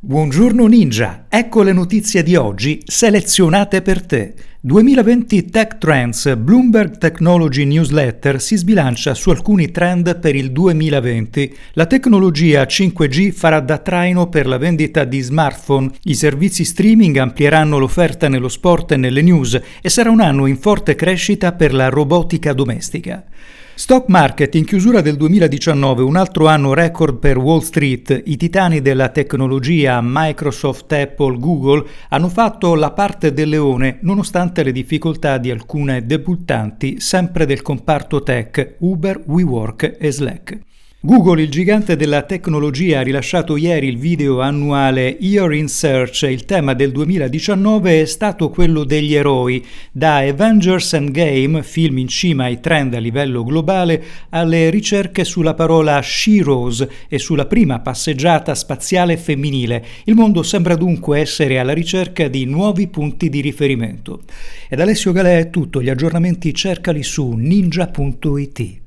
Buongiorno 0.00 0.68
Ninja, 0.68 1.24
ecco 1.28 1.64
le 1.64 1.72
notizie 1.72 2.22
di 2.22 2.36
oggi 2.36 2.80
selezionate 2.84 3.82
per 3.82 4.06
te. 4.06 4.32
2020 4.60 5.50
Tech 5.50 5.78
Trends 5.78 6.36
Bloomberg 6.36 6.98
Technology 6.98 7.64
Newsletter 7.64 8.40
si 8.40 8.54
sbilancia 8.54 9.12
su 9.14 9.30
alcuni 9.30 9.72
trend 9.72 10.20
per 10.20 10.36
il 10.36 10.52
2020. 10.52 11.56
La 11.72 11.86
tecnologia 11.86 12.62
5G 12.62 13.32
farà 13.32 13.58
da 13.58 13.78
traino 13.78 14.28
per 14.28 14.46
la 14.46 14.56
vendita 14.56 15.02
di 15.02 15.20
smartphone, 15.20 15.90
i 16.04 16.14
servizi 16.14 16.64
streaming 16.64 17.16
amplieranno 17.16 17.76
l'offerta 17.76 18.28
nello 18.28 18.48
sport 18.48 18.92
e 18.92 18.96
nelle 18.96 19.20
news 19.20 19.60
e 19.82 19.88
sarà 19.88 20.10
un 20.10 20.20
anno 20.20 20.46
in 20.46 20.58
forte 20.58 20.94
crescita 20.94 21.54
per 21.54 21.74
la 21.74 21.88
robotica 21.88 22.52
domestica. 22.52 23.24
Stock 23.78 24.08
market 24.08 24.56
in 24.56 24.64
chiusura 24.64 25.00
del 25.00 25.14
2019, 25.16 26.02
un 26.02 26.16
altro 26.16 26.48
anno 26.48 26.74
record 26.74 27.18
per 27.18 27.38
Wall 27.38 27.60
Street. 27.60 28.22
I 28.24 28.36
titani 28.36 28.82
della 28.82 29.10
tecnologia 29.10 30.00
Microsoft, 30.02 30.90
Apple, 30.90 31.38
Google 31.38 31.86
hanno 32.08 32.28
fatto 32.28 32.74
la 32.74 32.90
parte 32.90 33.32
del 33.32 33.48
leone 33.48 33.98
nonostante 34.02 34.64
le 34.64 34.72
difficoltà 34.72 35.38
di 35.38 35.52
alcune 35.52 36.04
debuttanti 36.04 36.98
sempre 36.98 37.46
del 37.46 37.62
comparto 37.62 38.20
tech 38.24 38.74
Uber, 38.78 39.22
WeWork 39.24 39.94
e 39.96 40.10
Slack. 40.10 40.58
Google, 41.00 41.42
il 41.42 41.48
gigante 41.48 41.94
della 41.94 42.22
tecnologia, 42.22 42.98
ha 42.98 43.02
rilasciato 43.02 43.56
ieri 43.56 43.86
il 43.86 43.98
video 43.98 44.40
annuale 44.40 45.16
Year 45.20 45.52
in 45.52 45.68
Search. 45.68 46.22
Il 46.22 46.44
tema 46.44 46.74
del 46.74 46.90
2019 46.90 48.00
è 48.00 48.04
stato 48.04 48.50
quello 48.50 48.82
degli 48.82 49.14
eroi, 49.14 49.64
da 49.92 50.16
Avengers 50.16 50.94
Endgame, 50.94 51.62
film 51.62 51.98
in 51.98 52.08
cima 52.08 52.46
ai 52.46 52.58
trend 52.58 52.94
a 52.94 52.98
livello 52.98 53.44
globale, 53.44 54.02
alle 54.30 54.70
ricerche 54.70 55.22
sulla 55.22 55.54
parola 55.54 56.02
Sheroes 56.02 56.84
e 57.08 57.20
sulla 57.20 57.46
prima 57.46 57.78
passeggiata 57.78 58.56
spaziale 58.56 59.16
femminile. 59.16 59.84
Il 60.02 60.16
mondo 60.16 60.42
sembra 60.42 60.74
dunque 60.74 61.20
essere 61.20 61.60
alla 61.60 61.74
ricerca 61.74 62.26
di 62.26 62.44
nuovi 62.44 62.88
punti 62.88 63.28
di 63.28 63.40
riferimento. 63.40 64.22
Ed 64.68 64.80
Alessio 64.80 65.12
Galè 65.12 65.38
è 65.38 65.50
tutto, 65.50 65.80
gli 65.80 65.90
aggiornamenti 65.90 66.52
cercali 66.52 67.04
su 67.04 67.34
ninja.it. 67.34 68.86